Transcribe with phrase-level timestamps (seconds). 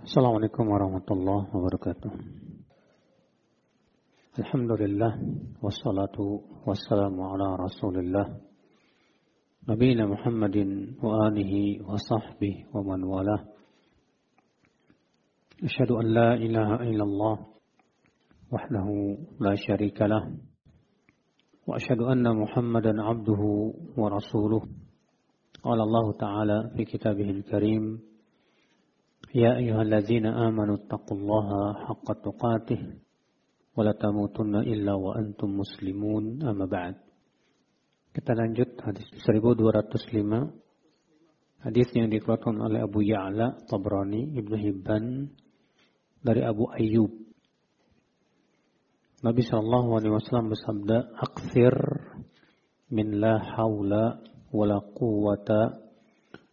[0.00, 2.08] Assalamualaikum warahmatullahi wabarakatuh.
[4.40, 5.12] Alhamdulillah
[5.60, 8.32] wassalatu wassalamu ala Rasulillah
[9.68, 13.44] Nabiina Muhammadin wa alihi wa sahbihi wa man walah.
[15.60, 17.36] Asyhadu an la ilaha illallah
[18.48, 20.32] wahdahu la syarika lah.
[21.68, 24.64] Wa asyhadu anna Muhammadan abduhu wa rasuluh.
[25.60, 28.00] Qala Allah Ta'ala fi kitabihil karim
[29.35, 31.47] يا أيها الذين آمنوا اتقوا الله
[31.85, 32.81] حق تقاته
[33.75, 36.95] ولا تموتن إلا وأنتم مسلمون أما بعد
[38.15, 45.27] Kita lanjut hadis 1205 Hadis yang dikeluarkan oleh Abu Ya'la Tabrani Ibnu Hibban
[46.23, 47.11] dari Abu Ayyub
[49.19, 51.75] Nabi Shallallahu Alaihi Wasallam bersabda Akthir
[52.87, 54.23] min la hawla
[54.55, 55.75] wala quwata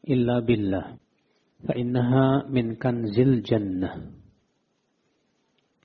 [0.03, 0.99] illa billah
[1.68, 4.00] Fa'innaha min kanzil jannah.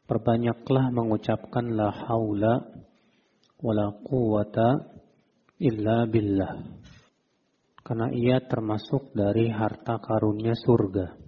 [0.07, 2.71] Perbanyaklah mengucapkan la haula
[3.59, 4.79] wala quwata
[5.59, 6.55] illa billah.
[7.83, 11.19] Karena ia termasuk dari harta karunia surga.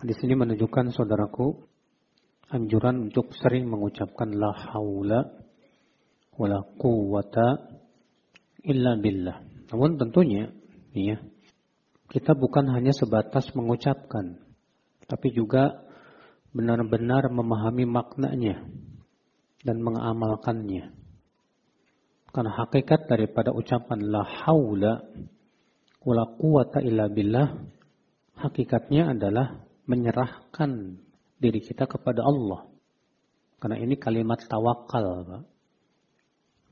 [0.00, 1.60] Di sini menunjukkan saudaraku
[2.56, 5.28] anjuran untuk sering mengucapkan la haula
[6.40, 7.68] wala quwata
[8.64, 9.44] illa billah.
[9.68, 10.48] Namun tentunya
[10.96, 11.20] ya,
[12.14, 14.38] kita bukan hanya sebatas mengucapkan,
[15.10, 15.82] tapi juga
[16.54, 18.62] benar-benar memahami maknanya
[19.66, 20.94] dan mengamalkannya.
[22.30, 25.02] Karena hakikat daripada ucapan la haula
[26.06, 27.50] wala quwata illa billah
[28.38, 31.02] hakikatnya adalah menyerahkan
[31.42, 32.70] diri kita kepada Allah.
[33.58, 35.42] Karena ini kalimat tawakal, Pak.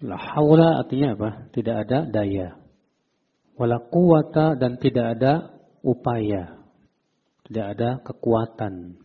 [0.07, 1.51] La haula artinya apa?
[1.51, 2.61] Tidak ada daya
[3.56, 5.33] wala quwata dan tidak ada
[5.84, 6.62] upaya,
[7.48, 8.98] tidak ada kekuatan.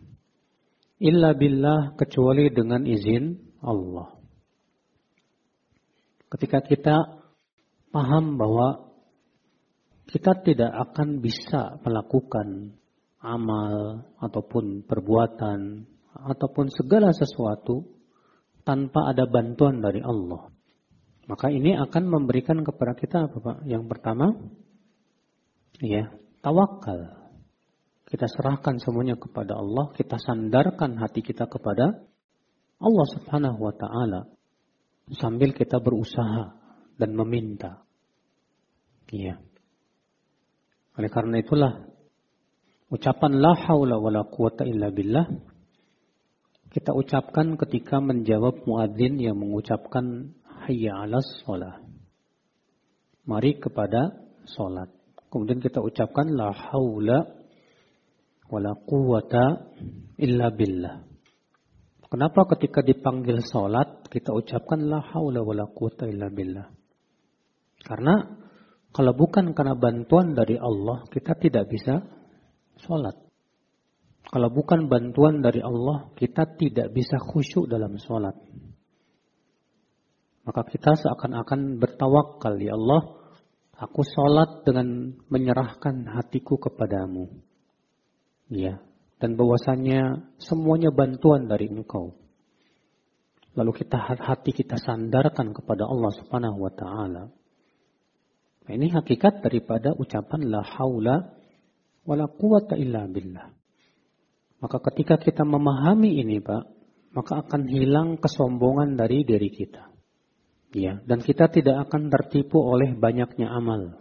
[0.97, 4.17] Illa billah kecuali dengan izin Allah.
[6.27, 6.97] Ketika kita
[7.93, 8.87] paham bahwa
[10.07, 12.79] kita tidak akan bisa melakukan
[13.21, 15.85] amal ataupun perbuatan
[16.15, 17.85] ataupun segala sesuatu
[18.63, 20.56] tanpa ada bantuan dari Allah.
[21.27, 23.57] Maka ini akan memberikan kepada kita apa Pak?
[23.67, 24.31] Yang pertama,
[25.83, 26.07] ya,
[26.39, 27.19] tawakal.
[28.07, 32.07] Kita serahkan semuanya kepada Allah, kita sandarkan hati kita kepada
[32.79, 34.31] Allah Subhanahu wa taala
[35.11, 36.55] sambil kita berusaha
[36.95, 37.83] dan meminta.
[39.11, 39.43] Iya.
[40.95, 41.91] Oleh karena itulah
[42.87, 45.27] ucapan la haula wala quwata illa billah
[46.71, 50.35] kita ucapkan ketika menjawab muadzin yang mengucapkan
[50.67, 51.79] hayya ala sholat.
[53.23, 54.11] Mari kepada
[54.43, 54.91] sholat.
[55.31, 57.23] Kemudian kita ucapkan la haula
[58.51, 59.75] wala quwata
[60.19, 61.03] illa billah.
[62.07, 66.67] Kenapa ketika dipanggil sholat kita ucapkan la haula wala quwata illa billah?
[67.83, 68.15] Karena
[68.95, 72.03] kalau bukan karena bantuan dari Allah kita tidak bisa
[72.79, 73.15] sholat.
[74.27, 78.35] Kalau bukan bantuan dari Allah kita tidak bisa khusyuk dalam sholat.
[80.47, 83.19] Maka kita seakan-akan bertawakal, ya Allah,
[83.75, 87.27] aku sholat dengan menyerahkan hatiku kepadamu.
[88.47, 88.79] Ya,
[89.19, 92.15] dan bahwasanya semuanya bantuan dari engkau.
[93.59, 97.23] Lalu kita hati kita sandarkan kepada Allah Subhanahu wa taala.
[98.63, 101.35] Nah, ini hakikat daripada ucapan la haula
[102.07, 103.51] wala quwata illa billah.
[104.63, 106.63] Maka ketika kita memahami ini, Pak,
[107.11, 109.96] maka akan hilang kesombongan dari diri kita.
[110.77, 113.97] Ya, dan kita tidak akan tertipu oleh banyaknya amal.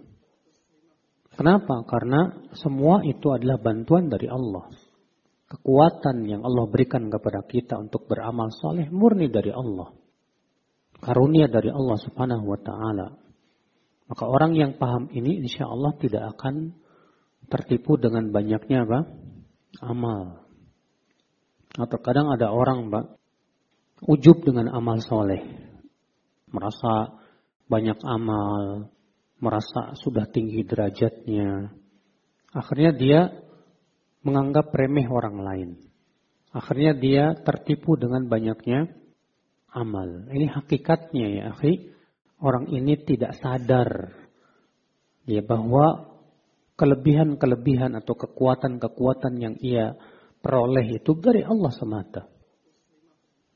[1.32, 1.88] Kenapa?
[1.88, 4.68] Karena semua itu adalah bantuan dari Allah.
[5.48, 9.88] Kekuatan yang Allah berikan kepada kita untuk beramal soleh murni dari Allah.
[11.00, 13.08] Karunia dari Allah subhanahu wa ta'ala.
[14.12, 16.76] Maka orang yang paham ini insya Allah tidak akan
[17.48, 19.00] tertipu dengan banyaknya apa?
[19.80, 20.44] Amal.
[21.72, 23.06] Atau terkadang ada orang Pak,
[24.04, 25.65] ujub dengan amal soleh
[26.56, 27.20] merasa
[27.68, 28.88] banyak amal,
[29.36, 31.76] merasa sudah tinggi derajatnya.
[32.56, 33.20] Akhirnya dia
[34.24, 35.70] menganggap remeh orang lain.
[36.56, 38.88] Akhirnya dia tertipu dengan banyaknya
[39.76, 40.32] amal.
[40.32, 41.92] Ini hakikatnya ya akhi.
[42.40, 44.12] Orang ini tidak sadar
[45.24, 46.16] ya bahwa
[46.76, 49.96] kelebihan-kelebihan atau kekuatan-kekuatan yang ia
[50.44, 52.28] peroleh itu dari Allah semata.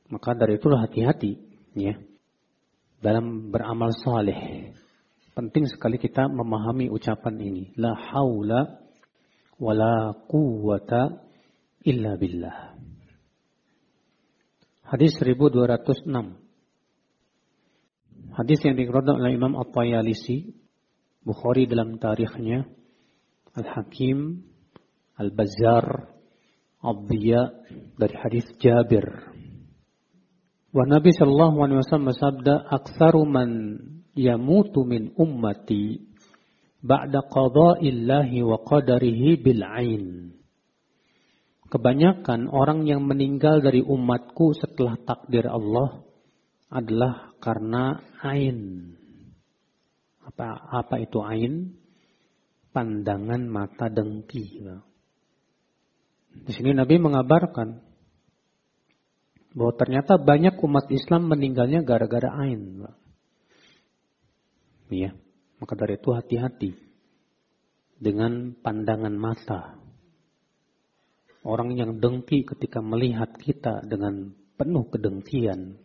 [0.09, 1.39] Maka dari itulah hati-hati
[1.77, 1.95] ya
[3.01, 4.73] dalam beramal saleh.
[5.33, 7.73] Penting sekali kita memahami ucapan ini.
[7.81, 8.81] La haula
[9.57, 11.21] wala quwata
[11.85, 12.77] illa billah.
[14.85, 16.37] Hadis 1206.
[18.31, 20.55] Hadis yang dikeluarkan oleh Imam At-Tayalisi,
[21.21, 22.65] Bukhari dalam tarikhnya,
[23.55, 24.41] Al-Hakim,
[25.19, 26.09] Al-Bazzar,
[26.81, 27.53] Abdiya
[28.01, 29.05] dari hadis Jabir.
[30.71, 33.51] Wa Nabi sallallahu alaihi wasallam bersabda, "Aktsaru man
[34.15, 35.99] yamutu min ummati
[36.79, 40.05] ba'da qada'illahi wa qadarihi bil ain."
[41.71, 46.03] Kebanyakan orang yang meninggal dari umatku setelah takdir Allah
[46.71, 48.91] adalah karena ain.
[50.23, 51.75] Apa apa itu ain?
[52.71, 54.63] Pandangan mata dengki.
[56.47, 57.90] Di sini Nabi mengabarkan
[59.55, 62.87] bahwa ternyata banyak umat Islam meninggalnya gara-gara ain.
[64.91, 65.15] Iya,
[65.59, 66.71] maka dari itu hati-hati
[67.99, 69.79] dengan pandangan mata.
[71.41, 75.81] Orang yang dengki ketika melihat kita dengan penuh kedengkian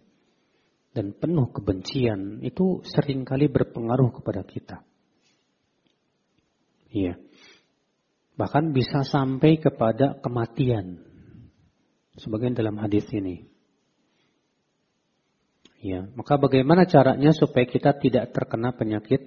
[0.92, 4.84] dan penuh kebencian itu sering kali berpengaruh kepada kita.
[6.92, 7.20] Iya.
[8.36, 11.04] Bahkan bisa sampai kepada kematian.
[12.20, 13.55] Sebagian dalam hadis ini.
[15.86, 19.22] Ya, maka bagaimana caranya supaya kita tidak terkena penyakit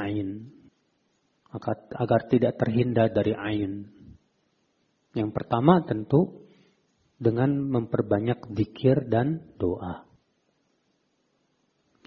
[0.00, 0.48] ain?
[1.52, 3.84] Agar, agar tidak terhindar dari ain.
[5.12, 6.48] Yang pertama tentu
[7.20, 10.08] dengan memperbanyak zikir dan doa.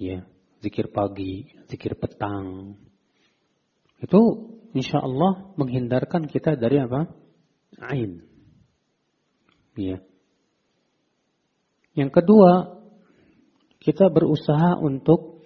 [0.02, 0.26] Ya,
[0.66, 2.74] zikir pagi, zikir petang.
[4.02, 7.06] Itu insya Allah menghindarkan kita dari apa?
[7.86, 8.26] Ain.
[9.78, 10.02] Ya.
[11.94, 12.79] Yang kedua,
[13.80, 15.40] kita berusaha untuk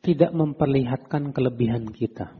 [0.00, 2.36] tidak memperlihatkan kelebihan kita.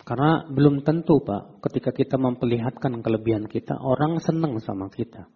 [0.00, 5.28] Karena belum tentu Pak, ketika kita memperlihatkan kelebihan kita, orang senang sama kita.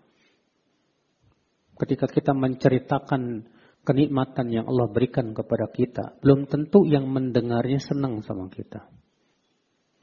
[1.78, 3.46] Ketika kita menceritakan
[3.84, 8.88] kenikmatan yang Allah berikan kepada kita, belum tentu yang mendengarnya senang sama kita.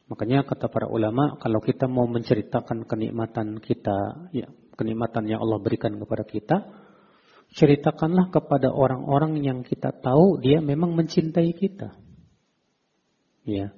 [0.07, 5.95] Makanya kata para ulama, kalau kita mau menceritakan kenikmatan kita, ya, kenikmatan yang Allah berikan
[5.95, 6.57] kepada kita,
[7.51, 11.95] ceritakanlah kepada orang-orang yang kita tahu dia memang mencintai kita.
[13.42, 13.74] Ya,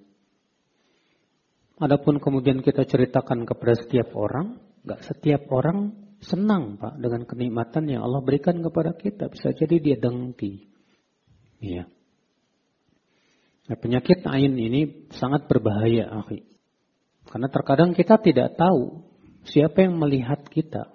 [1.82, 8.06] Adapun kemudian kita ceritakan kepada setiap orang, nggak setiap orang senang pak dengan kenikmatan yang
[8.06, 9.28] Allah berikan kepada kita.
[9.34, 10.70] Bisa jadi dia dengki.
[11.60, 11.90] Iya.
[13.64, 16.46] Nah, penyakit ain ini sangat berbahaya, akhi.
[17.28, 19.02] Karena terkadang kita tidak tahu
[19.50, 20.93] siapa yang melihat kita.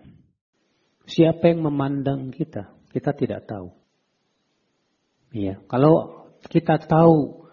[1.08, 2.76] Siapa yang memandang kita.
[2.92, 3.72] Kita tidak tahu.
[5.32, 5.64] Iya.
[5.64, 7.48] Kalau kita tahu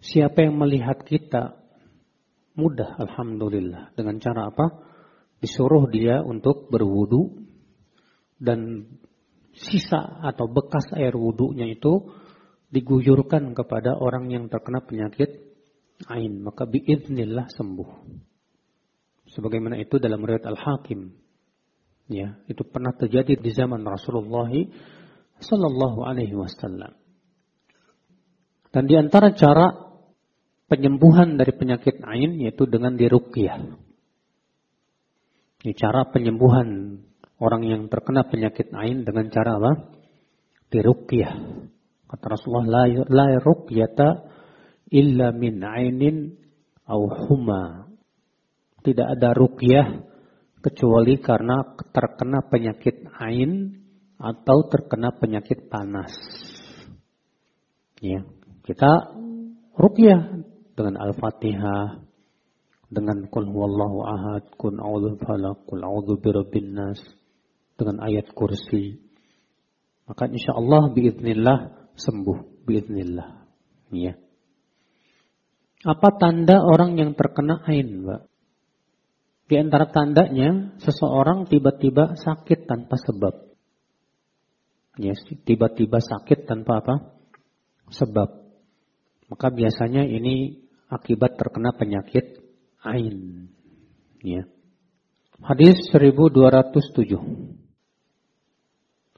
[0.00, 1.64] siapa yang melihat kita,
[2.54, 3.98] Mudah Alhamdulillah.
[3.98, 4.66] Dengan cara apa?
[5.42, 7.42] Disuruh dia untuk berwudu
[8.38, 8.86] dan
[9.54, 12.14] sisa atau bekas air wudhunya itu
[12.70, 15.34] diguyurkan kepada orang yang terkena penyakit
[16.06, 16.46] ain.
[16.46, 17.90] Maka biiznillah sembuh.
[19.34, 21.10] Sebagaimana itu dalam riwayat Al-Hakim.
[22.04, 24.52] Ya, itu pernah terjadi di zaman Rasulullah
[25.40, 26.92] sallallahu alaihi wasallam.
[28.68, 29.72] Dan di antara cara
[30.68, 33.56] penyembuhan dari penyakit ain yaitu dengan diruqyah.
[35.64, 37.00] Ini cara penyembuhan
[37.40, 39.72] orang yang terkena penyakit ain dengan cara apa?
[40.68, 41.34] Diruqyah.
[42.04, 44.28] Kata Rasulullah la, la ruqyata
[44.92, 46.36] illa min ainin
[46.84, 47.88] au huma.
[48.84, 50.13] Tidak ada ruqyah
[50.64, 51.60] kecuali karena
[51.92, 53.84] terkena penyakit ain
[54.16, 56.16] atau terkena penyakit panas.
[58.00, 58.24] Ya,
[58.64, 59.12] kita
[59.76, 60.40] ruqyah
[60.72, 62.00] dengan Al-Fatihah,
[62.88, 67.00] dengan Qul huwallahu ahad, Qul a'udzu falaq, Qul a'udzu birabbin nas,
[67.76, 69.04] dengan ayat kursi.
[70.08, 73.28] Maka insya Allah biiznillah sembuh, biiznillah.
[73.92, 74.16] Ya.
[75.84, 78.33] Apa tanda orang yang terkena ain, Mbak?
[79.44, 83.34] Di antara tandanya, seseorang tiba-tiba sakit tanpa sebab.
[84.96, 85.12] Ya,
[85.44, 86.94] tiba-tiba sakit tanpa apa?
[87.92, 88.30] Sebab.
[89.28, 92.40] Maka biasanya ini akibat terkena penyakit
[92.84, 93.50] ain.
[94.22, 94.48] Ya.
[95.42, 97.58] Hadis 1207.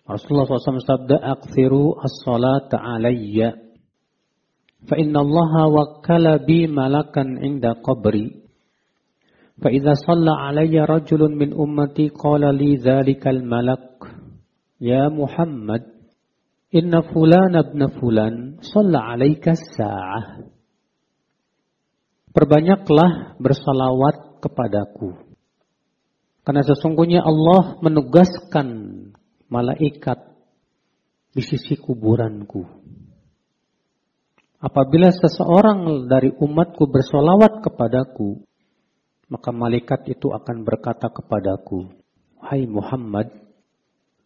[0.06, 3.58] Rasulullah SAW sabda, "Akthiru as-salata alayya."
[4.86, 5.82] Fa inna Allah
[6.46, 8.45] bi malakan inda qabri.
[9.56, 14.04] Fa idza shalla alayya rajulun min ummati qala li dzalikal malak,
[14.76, 15.88] "Ya Muhammad,
[16.68, 20.44] inna fulan ibn fulan shalla alayka as-sa'ah."
[22.36, 25.16] Perbanyaklah bersalawat kepadaku.
[26.44, 28.68] Karena sesungguhnya Allah menugaskan
[29.50, 30.36] malaikat
[31.34, 32.62] di sisi kuburanku.
[34.62, 38.45] Apabila seseorang dari umatku bersolawat kepadaku,
[39.26, 41.90] maka malaikat itu akan berkata kepadaku,
[42.38, 43.32] Hai Muhammad,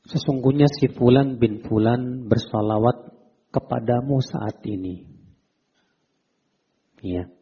[0.05, 3.09] sesungguhnya si Fulan bin Fulan bersolawat
[3.49, 5.09] kepadamu saat ini.
[7.01, 7.33] Ya.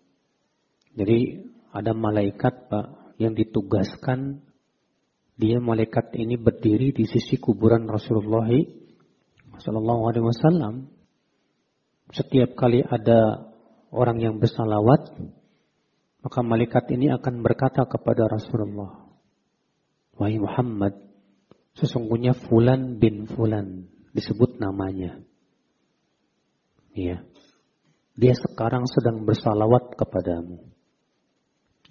[0.95, 4.47] Jadi ada malaikat Pak yang ditugaskan
[5.39, 8.51] dia malaikat ini berdiri di sisi kuburan Rasulullah
[9.59, 10.75] Sallallahu Alaihi Wasallam.
[12.11, 13.47] Setiap kali ada
[13.95, 15.15] orang yang bersalawat,
[16.19, 19.07] maka malaikat ini akan berkata kepada Rasulullah,
[20.19, 20.99] Wahai Muhammad,
[21.79, 25.23] sesungguhnya Fulan bin Fulan disebut namanya.
[26.91, 27.23] Iya.
[28.19, 30.67] Dia sekarang sedang bersalawat kepadamu.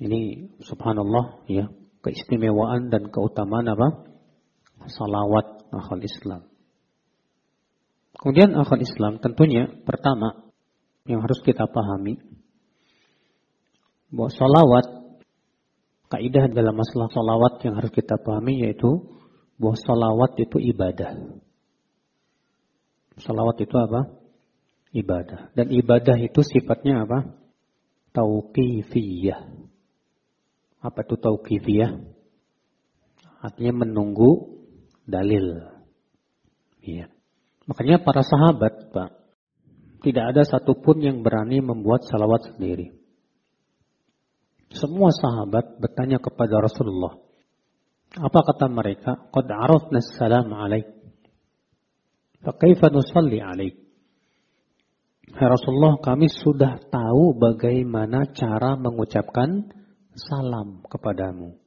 [0.04, 1.72] Ini subhanallah ya,
[2.04, 4.12] keistimewaan dan keutamaan apa?
[4.92, 6.44] Salawat akal Islam.
[8.20, 10.52] Kemudian akal Islam tentunya pertama
[11.08, 12.20] yang harus kita pahami
[14.12, 14.86] bahwa salawat
[16.08, 19.04] kaidah dalam masalah salawat yang harus kita pahami yaitu
[19.60, 21.12] bahwa salawat itu ibadah.
[23.18, 24.14] Salawat itu apa?
[24.94, 25.52] Ibadah.
[25.58, 27.34] Dan ibadah itu sifatnya apa?
[28.14, 29.42] Tauqifiyah.
[30.80, 31.92] Apa itu tauqifiyah?
[33.42, 34.62] Artinya menunggu
[35.06, 35.66] dalil.
[36.82, 37.10] Iya.
[37.68, 39.10] Makanya para sahabat, Pak,
[40.06, 42.97] tidak ada satupun yang berani membuat salawat sendiri.
[44.72, 47.16] Semua sahabat bertanya kepada Rasulullah.
[48.18, 49.12] Apa kata mereka?
[49.32, 50.88] Qad arafna salam alaik.
[52.44, 53.76] Fakaifa nusalli alaik?
[55.28, 59.68] Hai Rasulullah, kami sudah tahu bagaimana cara mengucapkan
[60.16, 61.60] salam kepadamu.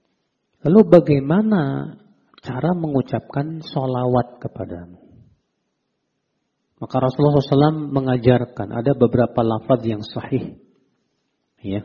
[0.65, 1.93] Lalu bagaimana
[2.41, 4.97] cara mengucapkan solawat kepadamu?
[6.81, 10.57] Maka Rasulullah SAW mengajarkan ada beberapa lafaz yang sahih,
[11.61, 11.85] ya,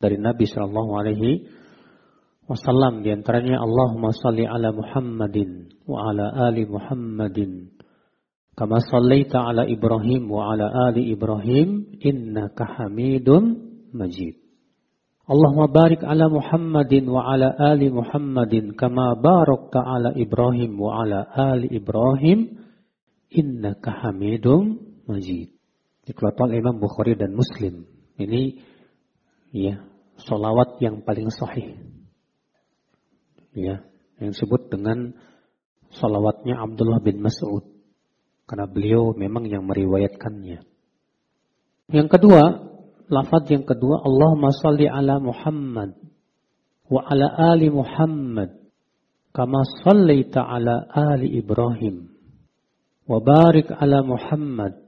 [0.00, 1.30] dari Nabi Shallallahu Alaihi
[2.46, 7.74] Wasallam di antaranya Allahumma salli ala Muhammadin wa ala ali Muhammadin
[8.54, 14.46] kama sallaita ala Ibrahim wa ala ali Ibrahim innaka Hamidum Majid.
[15.26, 21.66] Allahumma barik ala Muhammadin wa ala ali Muhammadin kama barakta ala Ibrahim wa ala ali
[21.74, 22.62] Ibrahim
[23.26, 24.78] innaka hamidum
[25.10, 25.50] majid.
[26.06, 27.90] Dikeluarkan Imam Bukhari dan Muslim.
[28.14, 28.62] Ini
[29.56, 29.80] ya
[30.20, 31.80] solawat yang paling sahih.
[33.56, 33.80] Ya
[34.20, 35.16] yang disebut dengan
[35.96, 37.64] solawatnya Abdullah bin Mas'ud.
[38.46, 40.62] Karena beliau memang yang meriwayatkannya.
[41.90, 42.42] Yang kedua
[43.06, 45.94] lafaz yang kedua Allahumma salli ala Muhammad
[46.86, 48.58] wa ala ali Muhammad
[49.30, 52.10] kama sallaita ala ali Ibrahim
[53.06, 54.82] wa barik ala Muhammad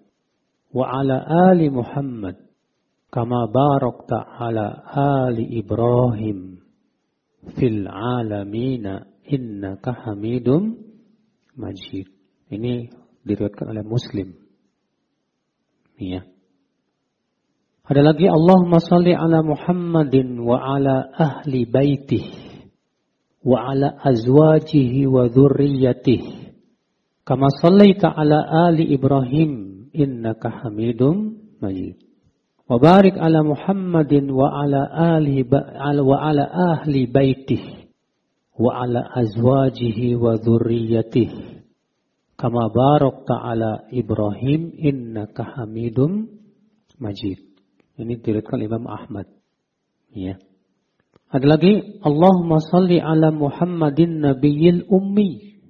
[0.75, 2.48] wa ala ali Muhammad
[3.09, 4.85] kama barakta ala
[5.29, 6.61] ali Ibrahim
[7.57, 10.77] fil alamina inna hamidum
[11.57, 12.09] majid.
[12.49, 12.89] Ini
[13.25, 14.29] diriwayatkan oleh Muslim.
[16.01, 16.25] Iya.
[17.89, 22.25] Ada lagi Allahumma salli ala Muhammadin wa ala ahli baitih
[23.41, 26.49] wa ala azwajihi wa dhurriyyatihi
[27.25, 32.08] kama sallaita ala ali Ibrahim innaka hamidum majid.
[32.69, 36.45] Barik ala Muhammadin wa ala ali wa ala
[36.77, 37.89] ahli baitih
[38.61, 41.65] wa ala azwajihi wa dhurriyyatihi
[42.37, 44.77] kama barakta ala Ibrahim
[47.01, 47.41] majid.
[47.99, 49.27] Ini diriwayatkan Imam Ahmad.
[50.13, 50.39] Ya.
[51.33, 55.61] Ada lagi Allahumma salli ala Muhammadin nabiyil ummi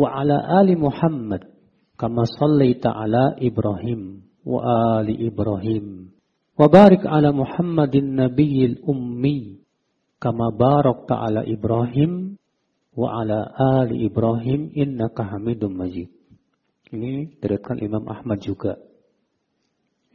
[0.00, 1.44] wa ala ali Muhammad
[2.00, 4.60] kama sallaita ala Ibrahim wa
[5.00, 6.12] ali Ibrahim.
[6.56, 9.60] Wa barik ala Muhammadin nabiyil ummi
[10.20, 12.36] kama barakta ala Ibrahim
[12.92, 13.48] wa ala
[13.80, 16.12] ali Ibrahim innaka Hamidum Majid.
[16.90, 18.76] Ini diriatkan Imam Ahmad juga.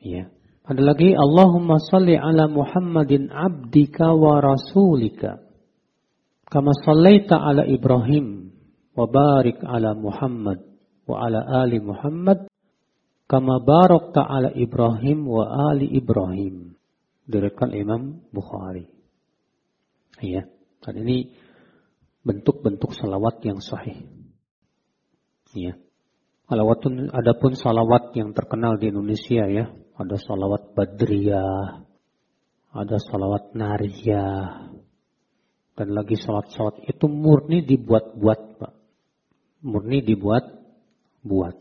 [0.03, 0.29] Ya.
[0.65, 5.45] Ada lagi Allahumma salli ala Muhammadin abdika wa rasulika
[6.49, 8.49] kama sallaita ala Ibrahim
[8.97, 10.61] wa barik ala Muhammad
[11.05, 12.49] wa ala ali Muhammad
[13.25, 16.77] kama barakta ala Ibrahim wa ali Ibrahim.
[17.25, 18.85] Diriwayatkan Imam Bukhari.
[20.21, 20.45] Ya,
[20.85, 21.33] dan ini
[22.21, 24.05] bentuk-bentuk salawat yang sahih.
[25.57, 25.73] Ya.
[26.45, 31.81] Alawatun, adapun salawat yang terkenal di Indonesia ya, ada salawat Badriyah,
[32.69, 34.75] ada salawat Nariyah,
[35.75, 38.73] dan lagi sholat-sholat itu murni dibuat-buat, Pak.
[39.65, 41.55] Murni dibuat-buat.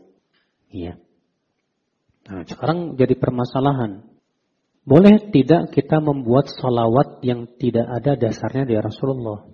[0.71, 1.01] Iya.
[2.25, 4.01] Nah, sekarang jadi permasalahan.
[4.85, 9.49] Boleh tidak kita membuat salawat yang tidak ada dasarnya di Rasulullah?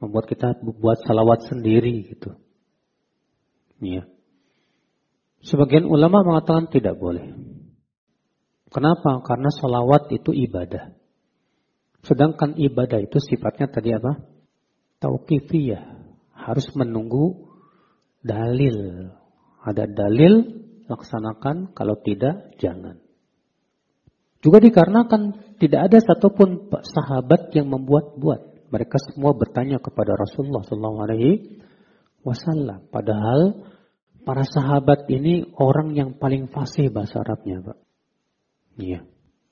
[0.00, 2.32] Membuat kita buat salawat sendiri gitu.
[3.84, 4.08] Iya.
[5.44, 7.36] Sebagian ulama mengatakan tidak boleh.
[8.68, 9.20] Kenapa?
[9.24, 10.92] Karena salawat itu ibadah.
[12.04, 14.22] Sedangkan ibadah itu sifatnya tadi apa?
[15.00, 15.84] Tauqifiyah.
[16.36, 17.52] Harus menunggu
[18.24, 19.08] dalil.
[19.64, 21.76] Ada dalil, laksanakan.
[21.76, 22.98] Kalau tidak, jangan.
[24.42, 28.70] Juga dikarenakan tidak ada satupun sahabat yang membuat-buat.
[28.72, 32.24] Mereka semua bertanya kepada Rasulullah SAW.
[32.92, 33.40] Padahal
[34.22, 37.78] para sahabat ini orang yang paling fasih bahasa Arabnya, Pak.
[38.78, 39.00] Iya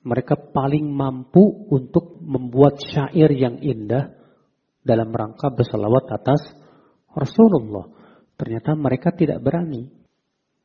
[0.07, 4.15] mereka paling mampu untuk membuat syair yang indah
[4.87, 6.47] dalam rangka bersalawat atas
[7.11, 7.91] Rasulullah.
[8.39, 9.91] Ternyata mereka tidak berani.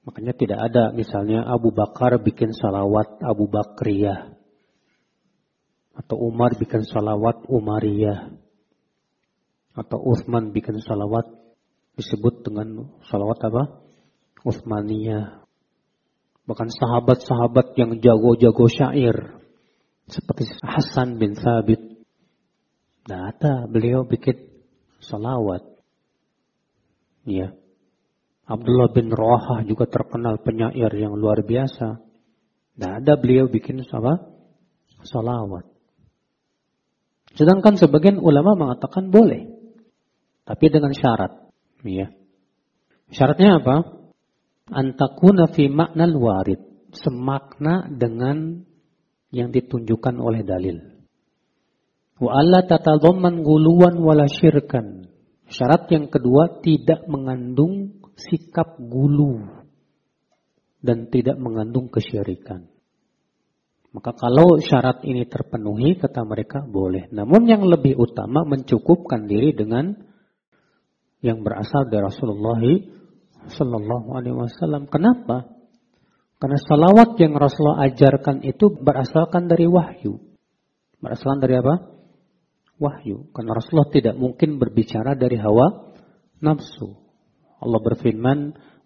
[0.02, 4.34] Makanya tidak ada misalnya Abu Bakar bikin salawat Abu Bakriyah.
[5.94, 8.34] Atau Umar bikin salawat Umariyah.
[9.78, 11.30] Atau Uthman bikin salawat
[11.94, 13.62] disebut dengan salawat apa?
[14.42, 15.46] Uthmaniyah.
[16.42, 19.38] Bahkan sahabat-sahabat yang jago-jago syair.
[20.10, 21.78] Seperti Hasan bin Thabit.
[23.06, 24.50] Tidak ada beliau bikin
[24.98, 25.62] salawat.
[27.22, 27.54] Ya.
[28.46, 32.02] Abdullah bin Rohah juga terkenal penyair yang luar biasa.
[32.74, 34.28] Tidak ada beliau bikin apa?
[35.06, 35.66] Salawat.
[37.38, 39.48] Sedangkan sebagian ulama mengatakan boleh.
[40.42, 41.48] Tapi dengan syarat.
[41.86, 42.10] Ya.
[43.12, 44.02] Syaratnya apa?
[44.72, 46.60] antakuna fi maknal warid
[46.96, 48.64] semakna dengan
[49.32, 50.76] yang ditunjukkan oleh dalil.
[52.20, 55.08] Wa alla tatadhamman guluwan wala syirkan.
[55.48, 59.42] Syarat yang kedua tidak mengandung sikap gulu
[60.82, 62.70] dan tidak mengandung kesyirikan.
[63.92, 67.12] Maka kalau syarat ini terpenuhi kata mereka boleh.
[67.12, 69.92] Namun yang lebih utama mencukupkan diri dengan
[71.20, 72.62] yang berasal dari Rasulullah
[73.52, 74.88] Sallallahu Alaihi Wasallam.
[74.88, 75.44] Kenapa?
[76.40, 80.18] Karena salawat yang Rasulullah ajarkan itu berasalkan dari wahyu.
[80.98, 81.74] Berasalkan dari apa?
[82.80, 83.30] Wahyu.
[83.30, 85.94] Karena Rasulullah tidak mungkin berbicara dari hawa
[86.42, 87.01] nafsu.
[87.62, 88.38] Allah berfirman,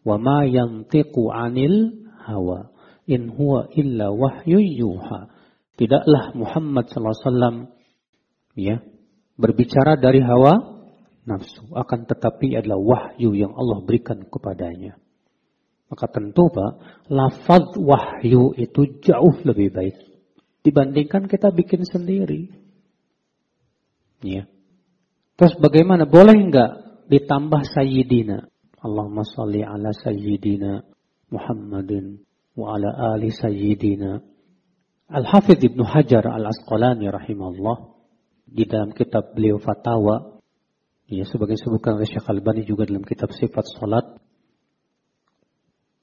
[0.04, 2.70] "Wa ma yantiqu 'anil hawa,
[3.08, 5.32] in huwa illa wahyu yuha."
[5.76, 7.68] Tidaklah Muhammad sallallahu alaihi
[8.56, 8.76] ya
[9.36, 10.80] berbicara dari hawa
[11.28, 11.68] nafsu.
[11.76, 14.96] Akan tetapi adalah wahyu yang Allah berikan kepadanya.
[15.86, 16.72] Maka tentu Pak,
[17.12, 19.96] lafaz wahyu itu jauh lebih baik.
[20.66, 22.50] Dibandingkan kita bikin sendiri.
[24.24, 24.50] Ya.
[25.38, 26.08] Terus bagaimana?
[26.08, 28.50] Boleh enggak ditambah sayyidina?
[28.80, 30.84] Salli ala sayyidina
[31.32, 32.20] Muhammadin
[32.56, 34.20] wa ala ali sayyidina.
[35.06, 37.76] Al-Hafidh Ibnu Hajar Al-Asqalani rahimahullah
[38.46, 40.36] di dalam kitab beliau Fatawa
[41.06, 44.18] Ya, sebagai sebutkan oleh Syekh Albani juga dalam kitab sifat salat.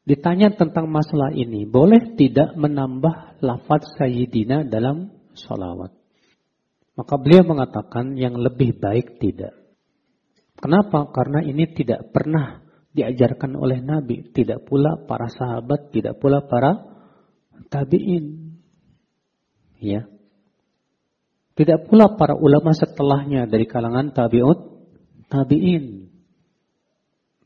[0.07, 5.91] Ditanya tentang masalah ini, boleh tidak menambah lafaz Sayyidina dalam salawat?
[6.95, 9.51] Maka beliau mengatakan yang lebih baik tidak.
[10.55, 11.11] Kenapa?
[11.11, 12.62] Karena ini tidak pernah
[12.93, 14.29] diajarkan oleh Nabi.
[14.29, 16.85] Tidak pula para sahabat, tidak pula para
[17.67, 18.55] tabi'in.
[19.81, 20.07] Ya.
[21.53, 24.59] Tidak pula para ulama setelahnya dari kalangan tabi'ut
[25.29, 26.09] tabi'in.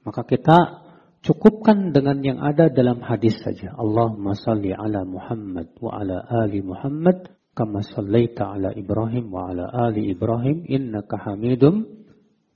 [0.07, 0.87] Maka kita
[1.19, 3.75] cukupkan dengan yang ada dalam hadis saja.
[3.75, 10.13] Allahumma salli ala Muhammad wa ala ali Muhammad kama sallaita ala Ibrahim wa ala ali
[10.13, 11.83] Ibrahim innaka hamidum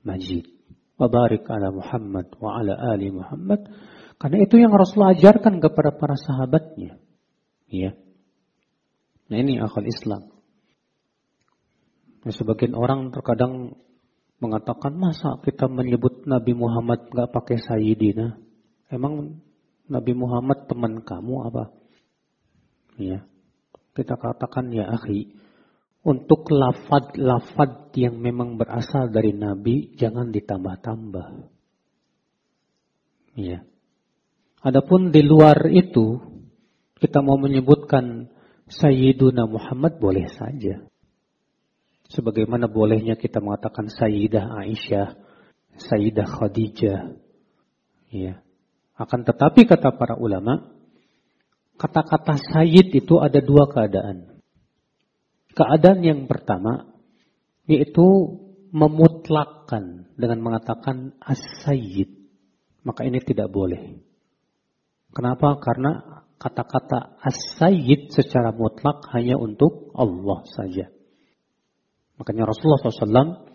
[0.07, 0.60] majid.
[1.01, 3.65] Wa barik ala Muhammad wa ala ali Muhammad.
[4.21, 7.01] Karena itu yang Rasulullah ajarkan kepada para sahabatnya.
[7.65, 7.97] Ya.
[9.33, 10.29] Nah ini akal Islam.
[12.21, 13.73] Nah, sebagian orang terkadang
[14.37, 18.37] mengatakan masa kita menyebut Nabi Muhammad nggak pakai Sayyidina?
[18.93, 19.41] Emang
[19.89, 21.73] Nabi Muhammad teman kamu apa?
[23.01, 23.25] Ya,
[23.97, 25.33] kita katakan ya akhi,
[26.01, 31.27] untuk lafad-lafad yang memang berasal dari Nabi jangan ditambah-tambah.
[33.37, 33.61] Ya.
[34.61, 36.21] Adapun di luar itu
[37.01, 38.29] kita mau menyebutkan
[38.69, 40.85] Sayyiduna Muhammad boleh saja.
[42.11, 45.15] Sebagaimana bolehnya kita mengatakan Sayyidah Aisyah,
[45.79, 47.01] Sayyidah Khadijah.
[48.11, 48.43] Ya.
[48.99, 50.75] Akan tetapi kata para ulama,
[51.79, 54.30] kata-kata Sayyid itu ada dua keadaan.
[55.51, 56.91] Keadaan yang pertama,
[57.67, 58.03] yaitu
[58.71, 62.23] memutlakkan dengan mengatakan as-sayyid.
[62.81, 63.99] Maka ini tidak boleh.
[65.11, 65.59] Kenapa?
[65.59, 70.89] Karena kata-kata as-sayyid secara mutlak hanya untuk Allah saja.
[72.17, 73.45] Makanya Rasulullah SAW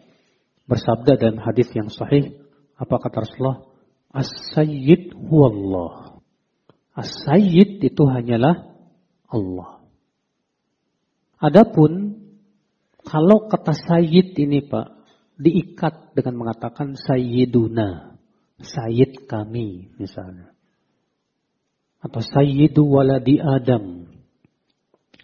[0.68, 2.38] bersabda dalam hadis yang sahih,
[2.76, 3.66] apa kata Rasulullah?
[4.12, 6.22] As-sayyid huwallah.
[6.94, 8.74] As-sayyid itu hanyalah
[9.28, 9.75] Allah.
[11.36, 12.16] Adapun
[13.06, 14.96] kalau kata sayyid ini Pak
[15.36, 18.18] diikat dengan mengatakan sayyiduna,
[18.58, 20.56] sayyid kami misalnya.
[22.00, 24.06] Atau sayyidu waladi Adam.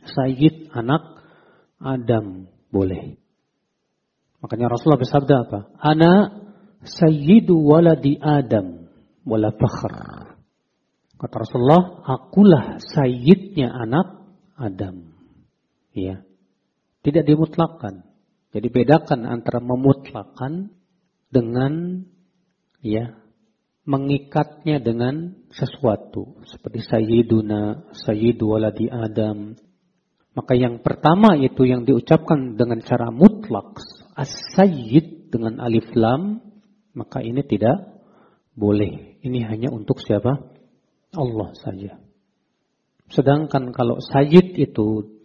[0.02, 1.22] Sayyid anak
[1.78, 3.14] Adam boleh.
[4.42, 5.60] Makanya Rasulullah bersabda apa?
[5.78, 6.12] Ana
[6.82, 8.90] sayyidu waladi Adam
[9.22, 9.94] wala fakhr.
[11.22, 14.26] Kata Rasulullah, akulah sayyidnya anak
[14.58, 15.11] Adam.
[15.92, 16.24] Ya.
[17.02, 18.04] Tidak dimutlakkan.
[18.52, 20.72] Jadi bedakan antara memutlakkan
[21.32, 22.04] dengan
[22.84, 23.16] ya
[23.82, 29.58] mengikatnya dengan sesuatu seperti sayyiduna, sayyidu waladi Adam.
[30.32, 33.76] Maka yang pertama itu yang diucapkan dengan cara mutlak
[34.16, 36.40] as-sayyid dengan alif lam,
[36.96, 38.00] maka ini tidak
[38.56, 39.20] boleh.
[39.20, 40.40] Ini hanya untuk siapa?
[41.12, 42.00] Allah saja.
[43.12, 45.20] Sedangkan kalau sayyid itu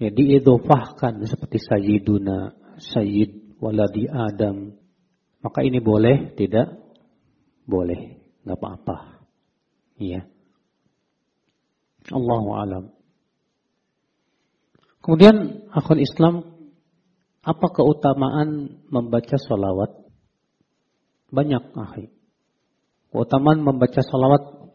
[0.00, 4.80] ya diidofahkan seperti sayyiduna, sayyid waladi Adam,
[5.44, 6.80] maka ini boleh, tidak
[7.68, 8.16] boleh,
[8.48, 8.96] nggak apa-apa.
[10.00, 10.24] Iya.
[12.08, 12.84] Allahu alam.
[15.04, 16.34] Kemudian akun Islam,
[17.44, 20.00] apa keutamaan membaca sholawat?
[21.32, 22.12] Banyak akhi.
[23.12, 24.72] Keutamaan membaca sholawat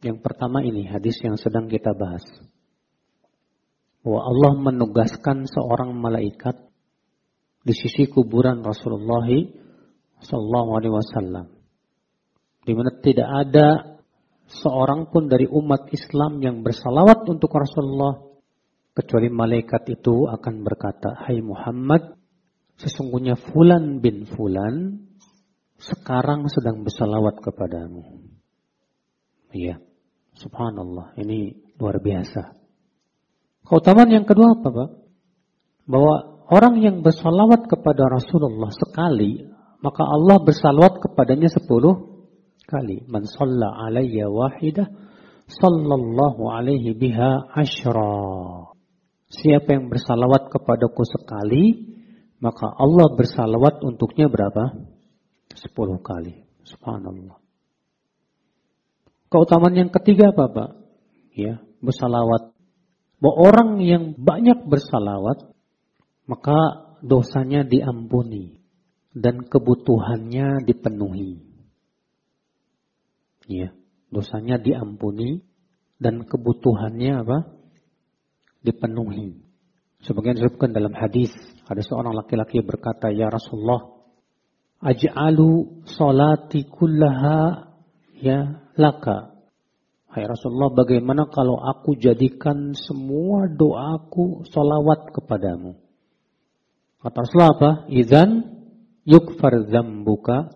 [0.00, 2.24] yang pertama ini hadis yang sedang kita bahas.
[4.00, 6.56] Bahwa Allah menugaskan seorang malaikat
[7.60, 9.28] di sisi kuburan Rasulullah
[10.24, 11.60] Sallallahu Alaihi Wasallam
[12.64, 13.68] di mana tidak ada
[14.50, 18.20] seorang pun dari umat Islam yang bersalawat untuk Rasulullah
[18.92, 22.20] kecuali malaikat itu akan berkata, "Hai Muhammad,
[22.76, 25.08] sesungguhnya fulan bin fulan
[25.80, 28.28] sekarang sedang bersalawat kepadamu."
[29.50, 29.80] Iya.
[30.30, 32.59] Subhanallah, ini luar biasa.
[33.70, 34.90] Keutamaan yang kedua apa, Pak?
[35.86, 39.46] Bahwa orang yang bersalawat kepada Rasulullah sekali,
[39.78, 42.26] maka Allah bersalawat kepadanya sepuluh
[42.66, 43.06] kali.
[43.06, 44.90] Man salla alayya wahidah,
[45.46, 48.74] sallallahu alaihi biha ashra.
[49.30, 51.94] Siapa yang bersalawat kepadaku sekali,
[52.42, 54.74] maka Allah bersalawat untuknya berapa?
[55.54, 56.42] Sepuluh kali.
[56.66, 57.38] Subhanallah.
[59.30, 60.70] Keutamaan yang ketiga apa Pak?
[61.38, 62.58] Ya, bersalawat.
[63.20, 65.52] Bahwa orang yang banyak bersalawat,
[66.24, 66.58] maka
[67.04, 68.60] dosanya diampuni
[69.12, 71.44] dan kebutuhannya dipenuhi.
[73.50, 73.74] Ya
[74.10, 75.42] dosanya diampuni
[76.02, 77.38] dan kebutuhannya apa?
[78.60, 79.40] Dipenuhi.
[80.04, 81.32] Sebagian disebutkan dalam hadis
[81.64, 84.00] ada seorang laki-laki berkata ya Rasulullah
[84.80, 87.68] aj'alu salati kullaha
[88.16, 89.39] ya laka
[90.10, 95.78] Hai Rasulullah bagaimana kalau aku jadikan semua doaku solawat kepadamu
[96.98, 98.30] kata Rasulullah apa izan
[99.06, 100.50] yukfar zambuka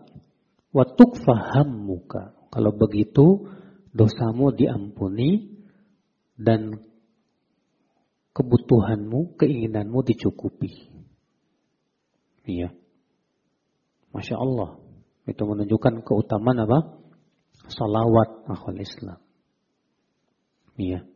[0.74, 3.46] wa tukfahammuka kalau begitu
[3.94, 5.54] dosamu diampuni
[6.34, 6.82] dan
[8.34, 10.90] kebutuhanmu, keinginanmu dicukupi.
[12.44, 12.74] Iya.
[14.10, 14.82] Masya Allah.
[15.24, 16.78] Itu menunjukkan keutamaan apa?
[17.70, 19.23] Salawat akhul Islam.
[20.74, 21.06] Iya.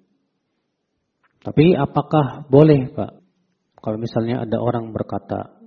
[1.42, 3.12] Tapi apakah boleh Pak?
[3.78, 5.58] Kalau misalnya ada orang berkata,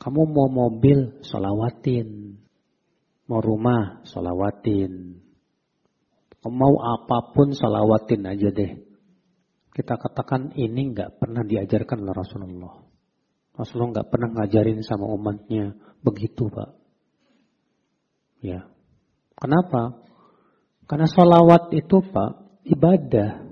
[0.00, 2.40] kamu mau mobil, salawatin.
[3.26, 5.18] Mau rumah, solawatin.
[6.46, 8.72] Mau apa pun, solawatin aja deh.
[9.74, 12.74] Kita katakan ini nggak pernah diajarkan oleh Rasulullah.
[13.58, 15.74] Rasulullah nggak pernah ngajarin sama umatnya
[16.06, 16.70] begitu, Pak.
[18.46, 18.70] Ya.
[19.36, 20.06] Kenapa?
[20.86, 23.46] Karena solawat itu, Pak, ibadah.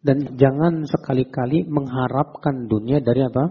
[0.00, 3.44] Dan jangan sekali-kali mengharapkan dunia dari apa?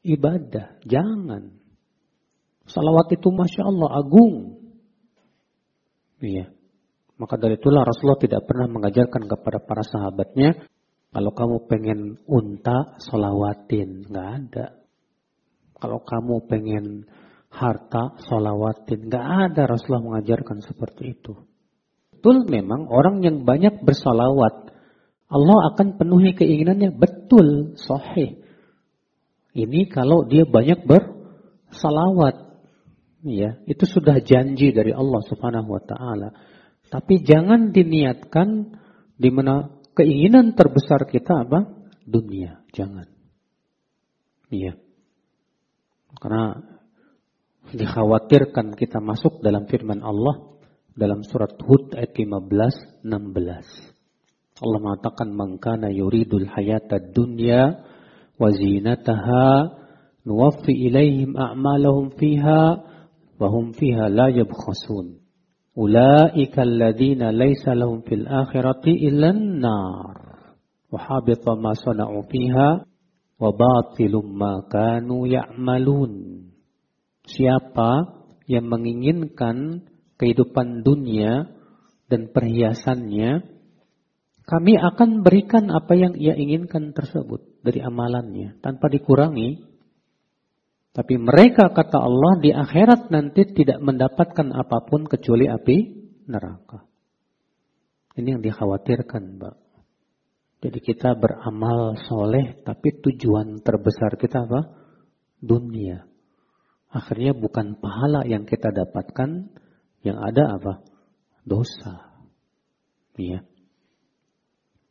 [0.00, 0.80] Ibadah.
[0.88, 1.52] Jangan.
[2.64, 4.34] Salawat itu Masya Allah agung.
[6.24, 6.50] Iya.
[7.18, 10.54] Maka dari itulah Rasulullah tidak pernah mengajarkan kepada para sahabatnya,
[11.08, 14.06] kalau kamu pengen unta, solawatin.
[14.06, 14.66] Nggak ada.
[15.78, 16.84] Kalau kamu pengen
[17.50, 19.08] harta, solawatin.
[19.10, 21.34] Nggak ada Rasulullah mengajarkan seperti itu.
[22.18, 24.74] Betul memang orang yang banyak bersolawat,
[25.30, 26.90] Allah akan penuhi keinginannya.
[26.98, 28.42] Betul, sahih.
[29.54, 32.58] Ini kalau dia banyak bersalawat.
[33.22, 36.34] Ya, itu sudah janji dari Allah Subhanahu wa taala.
[36.90, 38.74] Tapi jangan diniatkan
[39.14, 41.70] di mana keinginan terbesar kita apa?
[42.02, 43.06] Dunia, jangan.
[44.50, 44.74] Iya.
[46.18, 46.66] Karena
[47.70, 50.57] dikhawatirkan kita masuk dalam firman Allah
[50.98, 54.58] dalam surat Hud ayat 15 16.
[54.58, 57.86] Allah mengatakan mangkana yuridul hayata dunya
[58.34, 59.78] wa zinataha
[60.26, 62.62] nuwaffi ilaihim a'malahum fiha
[63.38, 65.22] wa hum fiha la yabkhasun.
[65.78, 70.18] Ulaika alladhina laysa lahum fil akhirati illa an-nar.
[70.90, 72.82] Wa habita ma sana'u fiha
[73.38, 76.42] wa batilum ma kanu ya'malun.
[77.22, 78.18] Siapa
[78.50, 79.86] yang menginginkan
[80.18, 81.46] kehidupan dunia
[82.10, 83.58] dan perhiasannya,
[84.48, 89.60] kami akan berikan apa yang ia inginkan tersebut dari amalannya tanpa dikurangi.
[90.96, 95.76] Tapi mereka kata Allah di akhirat nanti tidak mendapatkan apa pun kecuali api
[96.26, 96.88] neraka.
[98.18, 99.56] Ini yang dikhawatirkan, Mbak.
[100.58, 104.74] Jadi kita beramal soleh, tapi tujuan terbesar kita apa?
[105.38, 106.02] Dunia.
[106.90, 109.54] Akhirnya bukan pahala yang kita dapatkan,
[110.02, 110.72] yang ada apa?
[111.42, 112.12] Dosa.
[113.18, 113.42] Iya.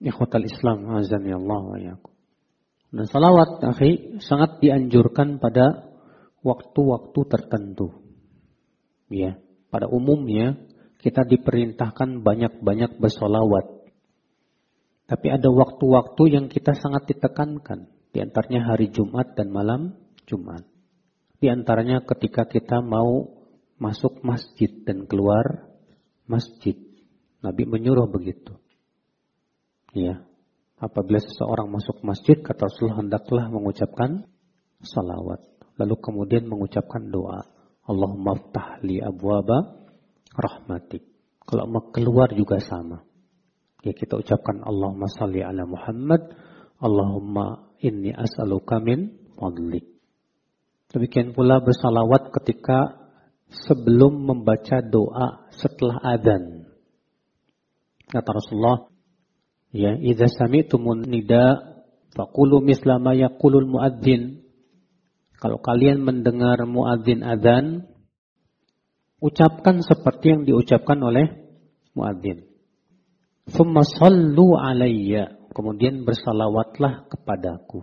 [0.04, 2.14] Ikhwatal Islam, azan ya Allah yakum.
[2.94, 5.92] Dan salawat, akhi, sangat dianjurkan pada
[6.46, 8.06] waktu-waktu tertentu.
[9.08, 9.40] Ya,
[9.74, 10.60] pada umumnya
[11.00, 13.78] kita diperintahkan banyak-banyak bersolawat
[15.08, 17.88] tapi ada waktu-waktu yang kita sangat ditekankan.
[18.12, 19.96] Di antaranya hari Jumat dan malam
[20.28, 20.68] Jumat.
[21.40, 23.37] Di antaranya ketika kita mau
[23.78, 25.70] masuk masjid dan keluar
[26.26, 26.76] masjid.
[27.42, 28.58] Nabi menyuruh begitu.
[29.94, 30.26] Ya.
[30.78, 34.30] Apabila seseorang masuk masjid, kata Rasulullah hendaklah mengucapkan
[34.82, 35.42] salawat.
[35.78, 37.50] Lalu kemudian mengucapkan doa.
[37.88, 39.90] Allahumma ftahli abwaba
[40.38, 41.02] rahmatik.
[41.48, 43.02] Kalau mau keluar juga sama.
[43.82, 46.36] Ya kita ucapkan Allahumma salli ala Muhammad.
[46.78, 49.98] Allahumma inni as'aluka min fadlik.
[50.94, 53.07] Demikian pula bersalawat ketika
[53.52, 56.68] sebelum membaca doa setelah adzan.
[58.08, 58.88] Kata Rasulullah,
[59.76, 61.60] ya, idza sami'tumun nida
[62.16, 64.44] faqulu misla ma yaqulul muadzin.
[65.38, 67.88] Kalau kalian mendengar muadzin adzan,
[69.20, 71.30] ucapkan seperti yang diucapkan oleh
[71.94, 72.48] muadzin.
[73.48, 75.36] Thumma sallu alayya.
[75.56, 77.82] Kemudian bersalawatlah kepadaku.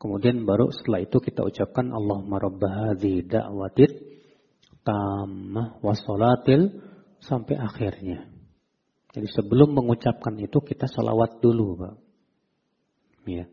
[0.00, 4.11] Kemudian baru setelah itu kita ucapkan Allahumma rabba hadhi da'watit
[4.82, 6.82] tamah wasolatil
[7.22, 8.26] sampai akhirnya.
[9.12, 11.94] Jadi sebelum mengucapkan itu kita salawat dulu, Pak.
[13.28, 13.46] Ya.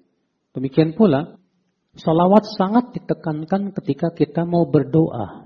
[0.56, 1.38] Demikian pula,
[2.00, 5.46] salawat sangat ditekankan ketika kita mau berdoa.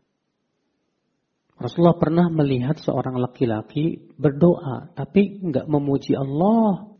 [1.58, 6.93] Rasulullah pernah melihat seorang laki-laki berdoa, tapi enggak memuji Allah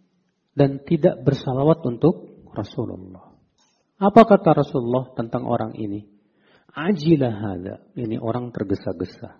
[0.54, 3.34] dan tidak bersalawat untuk Rasulullah.
[3.98, 6.13] Apa kata Rasulullah tentang orang ini?
[6.74, 7.76] Ajilah hada.
[7.94, 9.38] Ini orang tergesa-gesa.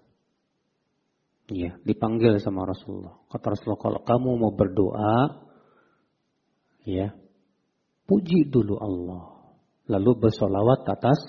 [1.50, 3.20] Iya, dipanggil sama Rasulullah.
[3.28, 5.44] Kata Rasulullah, kalau kamu mau berdoa,
[6.88, 7.12] ya,
[8.08, 9.54] puji dulu Allah.
[9.92, 11.20] Lalu bersolawat atas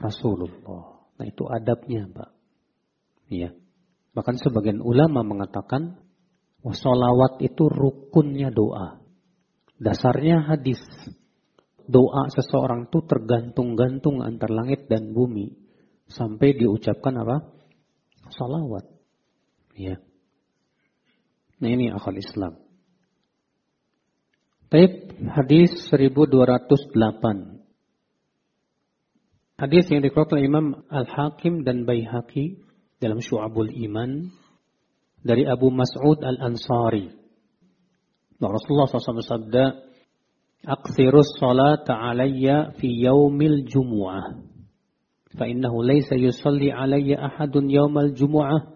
[0.00, 1.06] Rasulullah.
[1.14, 2.30] Nah itu adabnya, Pak.
[3.30, 3.54] Ya.
[4.14, 6.02] Bahkan sebagian ulama mengatakan
[6.64, 8.98] wasolawat itu rukunnya doa.
[9.78, 10.80] Dasarnya hadis.
[11.84, 15.52] Doa seseorang itu tergantung-gantung antar langit dan bumi.
[16.08, 17.52] Sampai diucapkan apa?
[18.32, 18.88] Salawat.
[19.76, 20.00] Ya.
[21.60, 22.56] Nah ini akal Islam.
[24.72, 27.54] Taib hadis 1208.
[29.54, 32.58] Hadis yang dikeluarkan Imam Al-Hakim dan Baihaqi
[32.98, 34.34] dalam Syu'abul Iman
[35.22, 37.06] dari Abu Mas'ud Al-Ansari.
[38.42, 39.93] Rasulullah SAW
[40.64, 44.40] "Aktsirus salata alayya fi yaumil jumu'ah."
[45.34, 48.74] Fa innahu laysa yusalli alayya ahadun yaumal jumu'ah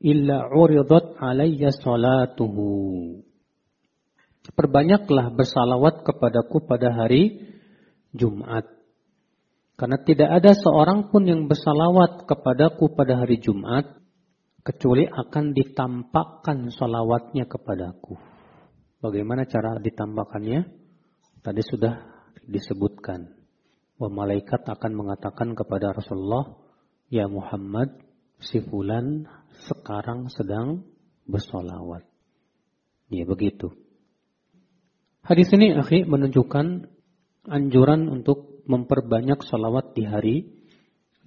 [0.00, 3.22] illa 'uridat alayya salatuhu.
[4.54, 7.42] Perbanyaklah bersalawat kepadaku pada hari
[8.14, 8.70] Jumat.
[9.76, 13.84] Karena tidak ada seorang pun yang bersalawat kepadaku pada hari Jumat,
[14.64, 18.16] kecuali akan ditampakkan salawatnya kepadaku.
[19.04, 20.85] Bagaimana cara ditampakkannya?
[21.46, 21.94] Tadi sudah
[22.42, 23.30] disebutkan.
[23.94, 26.58] Bahwa malaikat akan mengatakan kepada Rasulullah,
[27.06, 28.02] Ya Muhammad,
[28.42, 29.30] si fulan
[29.70, 30.82] sekarang sedang
[31.22, 32.02] bersolawat.
[33.14, 33.70] Ya begitu.
[35.22, 36.90] Hadis ini akhi menunjukkan
[37.46, 40.36] anjuran untuk memperbanyak salawat di hari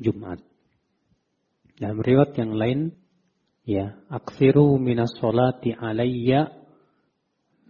[0.03, 0.43] Jumat.
[1.79, 2.91] Dalam riwayat yang lain,
[3.63, 6.51] ya, aksiru minas salati alayya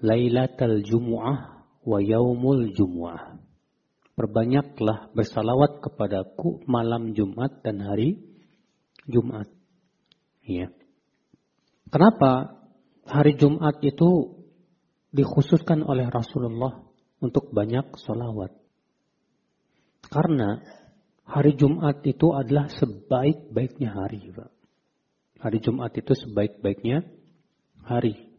[0.01, 3.39] lailatal jumu'ah wa yaumul jumu'ah.
[4.19, 8.19] Perbanyaklah bersalawat kepadaku malam Jumat dan hari
[9.07, 9.47] Jumat.
[10.43, 10.75] Ya.
[11.87, 12.59] Kenapa
[13.07, 14.43] hari Jumat itu
[15.15, 16.83] dikhususkan oleh Rasulullah
[17.23, 18.51] untuk banyak salawat?
[20.11, 20.67] Karena
[21.23, 24.35] hari Jumat itu adalah sebaik-baiknya hari.
[24.35, 24.51] Pak.
[25.39, 27.07] Hari Jumat itu sebaik-baiknya
[27.87, 28.35] hari.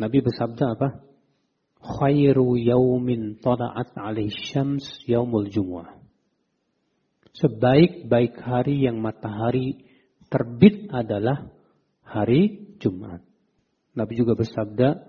[0.00, 1.07] Nabi bersabda apa?
[1.88, 5.96] Khairu yaumin tala'at alaih syams yaumul jumu'ah.
[7.32, 9.88] Sebaik-baik hari yang matahari
[10.28, 11.48] terbit adalah
[12.04, 13.24] hari Jumat.
[13.96, 15.08] Nabi juga bersabda,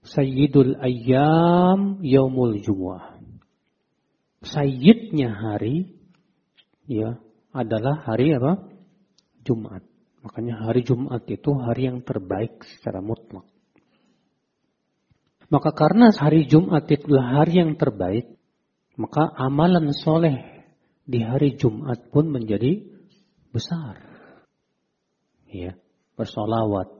[0.00, 3.20] Sayyidul ayyam yaumul jumu'ah.
[4.40, 6.00] Sayyidnya hari
[6.88, 7.20] ya
[7.52, 8.70] adalah hari apa?
[9.44, 9.84] Jumat.
[10.24, 13.49] Makanya hari Jumat itu hari yang terbaik secara mutlak.
[15.50, 18.38] Maka karena hari Jumat itulah hari yang terbaik,
[18.94, 20.38] maka amalan soleh
[21.02, 22.86] di hari Jumat pun menjadi
[23.50, 23.98] besar.
[25.50, 25.74] Ya,
[26.14, 26.94] bersolawat.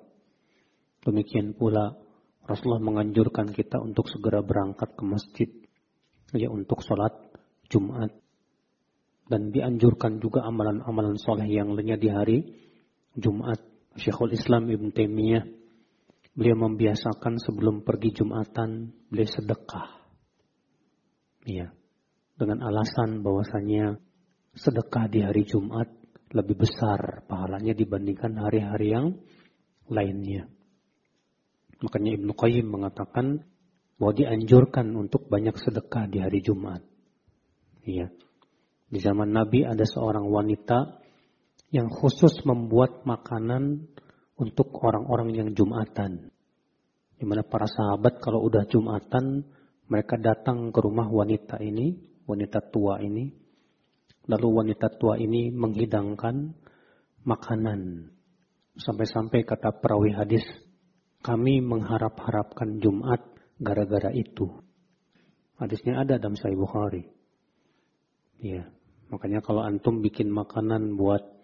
[1.06, 1.94] Demikian pula
[2.42, 5.48] Rasulullah menganjurkan kita untuk segera berangkat ke masjid
[6.34, 7.14] ya untuk sholat
[7.70, 8.10] Jumat
[9.30, 12.38] dan dianjurkan juga amalan-amalan soleh yang lainnya di hari
[13.14, 13.62] Jumat.
[13.90, 15.59] Syekhul Islam Ibn Taimiyah
[16.30, 19.88] Beliau membiasakan sebelum pergi Jumatan, beliau sedekah.
[21.44, 21.74] Iya.
[22.38, 24.00] Dengan alasan bahwasanya
[24.56, 25.90] sedekah di hari Jumat
[26.30, 29.06] lebih besar pahalanya dibandingkan hari-hari yang
[29.90, 30.46] lainnya.
[31.82, 33.42] Makanya Ibnu Qayyim mengatakan
[33.98, 36.80] bahwa dianjurkan untuk banyak sedekah di hari Jumat.
[37.84, 38.08] Iya.
[38.90, 41.00] Di zaman Nabi ada seorang wanita
[41.70, 43.86] yang khusus membuat makanan
[44.40, 46.32] untuk orang-orang yang Jumatan.
[47.20, 49.44] Di mana para sahabat kalau udah Jumatan,
[49.92, 53.28] mereka datang ke rumah wanita ini, wanita tua ini.
[54.24, 56.56] Lalu wanita tua ini menghidangkan
[57.28, 58.08] makanan.
[58.80, 60.46] Sampai-sampai kata perawi hadis,
[61.20, 63.20] kami mengharap-harapkan Jumat
[63.60, 64.48] gara-gara itu.
[65.60, 67.04] Hadisnya ada dalam Sahih Bukhari.
[68.40, 68.72] Ya,
[69.12, 71.39] makanya kalau antum bikin makanan buat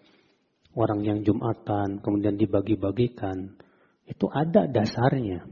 [0.76, 3.56] orang yang Jumatan, kemudian dibagi-bagikan,
[4.06, 5.48] itu ada dasarnya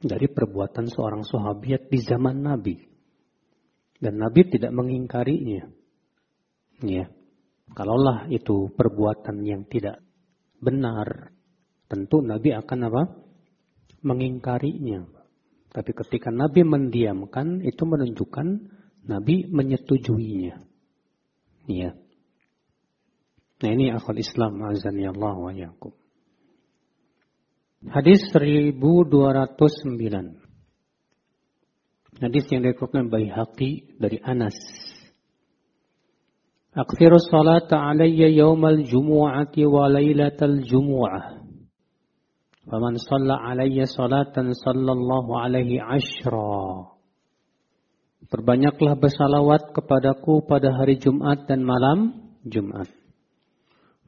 [0.00, 2.78] dari perbuatan seorang sahabat di zaman Nabi.
[4.00, 5.68] Dan Nabi tidak mengingkarinya.
[6.80, 7.12] Ya.
[7.70, 10.02] Kalaulah itu perbuatan yang tidak
[10.58, 11.30] benar,
[11.86, 13.02] tentu Nabi akan apa?
[14.00, 15.06] Mengingkarinya.
[15.70, 18.46] Tapi ketika Nabi mendiamkan, itu menunjukkan
[19.06, 20.56] Nabi menyetujuinya.
[21.70, 21.94] Ya.
[23.60, 25.92] Nah ini akal Islam azani Allah wa yakum.
[27.88, 30.36] Hadis 1209.
[32.20, 34.52] Hadis yang dikeluarkan Baihaqi dari Anas.
[36.76, 41.40] Akthiru salata alayya yawmal jumu'ati wa laylatal jumu'ah.
[42.68, 46.92] Faman salla alayya salatan sallallahu alaihi ashra.
[48.28, 52.99] Perbanyaklah bersalawat kepadaku pada hari Jumat dan malam Jumat.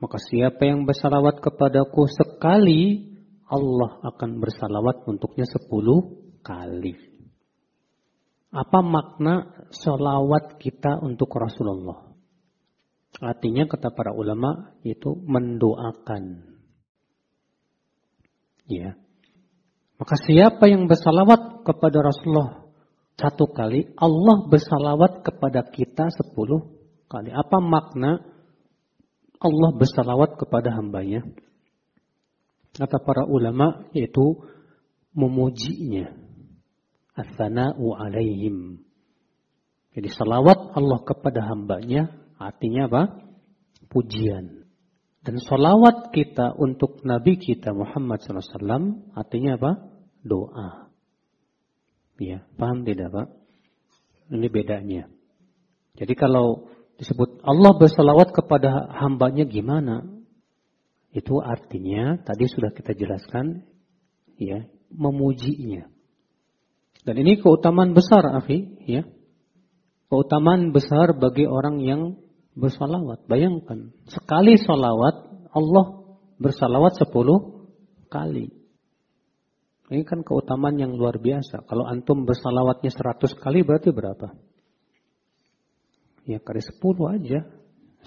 [0.03, 3.15] Maka siapa yang bersalawat kepadaku sekali,
[3.47, 6.99] Allah akan bersalawat untuknya sepuluh kali.
[8.51, 12.11] Apa makna salawat kita untuk Rasulullah?
[13.23, 16.51] Artinya kata para ulama itu mendoakan.
[18.67, 18.99] Ya.
[20.03, 22.67] Maka siapa yang bersalawat kepada Rasulullah
[23.15, 26.75] satu kali, Allah bersalawat kepada kita sepuluh
[27.07, 27.31] kali.
[27.31, 28.32] Apa makna
[29.43, 31.27] Allah bersalawat kepada hambanya.
[32.73, 34.41] Kata para ulama yaitu
[35.13, 36.15] memujinya.
[37.13, 38.81] Athana'u alaihim.
[39.93, 42.09] Jadi salawat Allah kepada hambanya
[42.41, 43.03] artinya apa?
[43.93, 44.65] Pujian.
[45.21, 49.73] Dan salawat kita untuk Nabi kita Muhammad SAW artinya apa?
[50.25, 50.89] Doa.
[52.17, 53.29] Ya, paham tidak Pak?
[54.33, 55.13] Ini bedanya.
[56.01, 56.72] Jadi kalau
[57.03, 60.07] disebut Allah bersalawat kepada hambanya gimana?
[61.11, 63.67] Itu artinya tadi sudah kita jelaskan
[64.39, 65.91] ya, memujinya.
[67.03, 69.03] Dan ini keutamaan besar, Afi, ya.
[70.07, 72.15] Keutamaan besar bagi orang yang
[72.55, 73.27] bersalawat.
[73.27, 77.67] Bayangkan, sekali salawat Allah bersalawat sepuluh
[78.07, 78.55] kali.
[79.93, 81.67] Ini kan keutamaan yang luar biasa.
[81.69, 84.33] Kalau antum bersalawatnya seratus kali berarti berapa?
[86.23, 87.43] Ya kali sepuluh aja,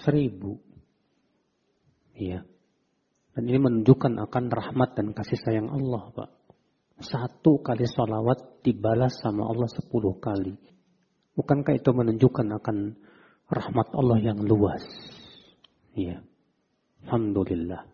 [0.00, 0.56] seribu.
[2.16, 2.48] Iya.
[3.36, 6.30] Dan ini menunjukkan akan rahmat dan kasih sayang Allah, Pak.
[7.04, 10.56] Satu kali salawat dibalas sama Allah sepuluh kali.
[11.36, 12.96] Bukankah itu menunjukkan akan
[13.52, 14.80] rahmat Allah yang luas?
[15.92, 16.24] Iya.
[17.04, 17.84] Alhamdulillah.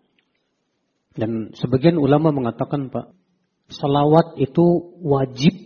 [1.18, 3.11] Dan sebagian ulama mengatakan, Pak,
[3.66, 5.59] salawat itu wajib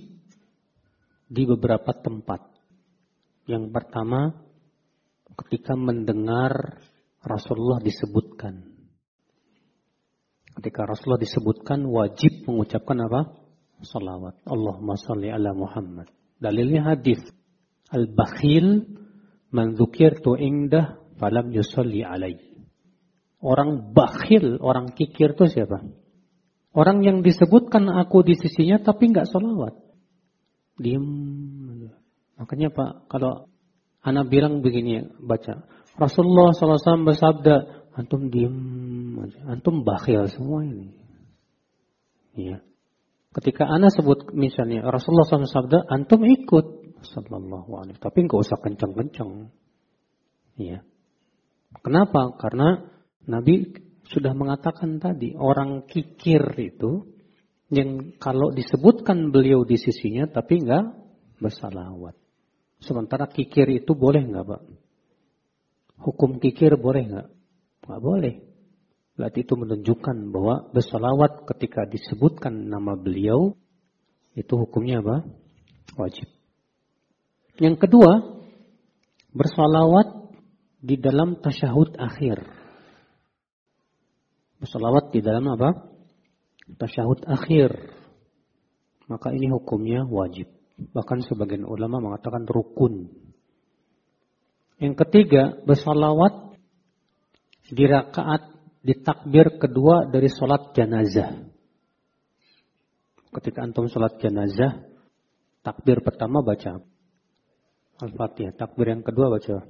[1.28, 2.40] di beberapa tempat.
[3.44, 4.45] Yang pertama,
[5.44, 6.80] ketika mendengar
[7.20, 8.76] Rasulullah disebutkan.
[10.56, 13.20] Ketika Rasulullah disebutkan wajib mengucapkan apa?
[13.84, 14.40] Salawat.
[14.48, 16.08] Allahumma salli ala Muhammad.
[16.40, 17.20] Dalilnya hadis.
[17.92, 18.88] Al-bakhil
[19.52, 22.40] man tu indah falam yusalli alaih.
[23.36, 25.84] Orang bakhil, orang kikir itu siapa?
[26.72, 29.76] Orang yang disebutkan aku di sisinya tapi nggak salawat.
[30.76, 31.04] Diam.
[32.36, 33.48] Makanya Pak, kalau
[34.06, 35.66] anak bilang begini baca.
[35.98, 39.16] Rasulullah SAW bersabda, Antum diem.
[39.48, 40.92] Antum bakhil semua ini.
[42.36, 42.60] Ya.
[43.32, 46.84] Ketika Anda sebut misalnya Rasulullah SAW sabda, antum ikut.
[47.04, 49.48] Sallallahu alaihi Tapi nggak usah kencang-kencang.
[50.60, 50.84] Ya.
[51.80, 52.36] Kenapa?
[52.36, 52.84] Karena
[53.24, 53.76] Nabi
[54.12, 57.08] sudah mengatakan tadi orang kikir itu
[57.72, 60.84] yang kalau disebutkan beliau di sisinya tapi nggak
[61.40, 62.16] bersalawat.
[62.80, 64.62] Sementara kikir itu boleh nggak, Pak?
[65.96, 67.28] Hukum kikir boleh nggak?
[67.88, 68.34] Nggak boleh.
[69.16, 73.56] Berarti itu menunjukkan bahwa bersalawat ketika disebutkan nama beliau,
[74.36, 75.24] itu hukumnya apa?
[75.96, 76.28] Wajib.
[77.56, 78.36] Yang kedua,
[79.32, 80.36] bersalawat
[80.84, 82.44] di dalam tasyahud akhir.
[84.60, 85.88] Bersalawat di dalam apa?
[86.76, 87.72] Tasyahud akhir.
[89.08, 90.55] Maka ini hukumnya wajib.
[90.76, 93.08] Bahkan sebagian ulama mengatakan rukun.
[94.76, 96.60] Yang ketiga, bersalawat
[97.72, 98.52] di rakaat
[98.84, 101.48] di takbir kedua dari sholat jenazah.
[103.32, 104.84] Ketika antum sholat jenazah,
[105.64, 106.84] takbir pertama baca
[107.96, 108.52] Al-Fatihah.
[108.52, 109.64] Takbir yang kedua baca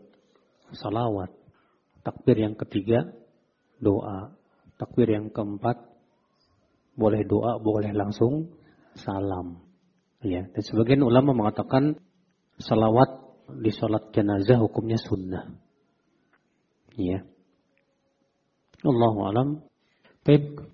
[0.74, 1.30] salawat.
[2.02, 3.06] Takbir yang ketiga
[3.78, 4.34] doa.
[4.76, 5.78] Takbir yang keempat
[6.98, 8.50] boleh doa, boleh langsung
[8.98, 9.65] salam.
[10.26, 12.02] Ya, dan sebagian ulama mengatakan
[12.58, 13.22] salawat
[13.62, 15.54] di sholat jenazah hukumnya sunnah.
[16.98, 17.22] Ya.
[18.82, 19.48] Allahu alam.
[20.26, 20.66] Baik.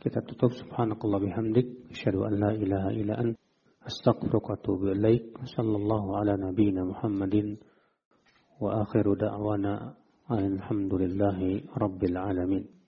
[0.00, 1.92] Kita tutup subhanakallah bihamdik.
[1.92, 3.38] Asyhadu an la ilaha illa ant.
[3.86, 5.38] Astaghfiruka wa atubu ilaik.
[5.54, 7.62] Sallallahu ala nabiyyina Muhammadin.
[8.58, 9.94] Wa akhiru da'wana
[10.26, 12.79] alhamdulillahi rabbil alamin.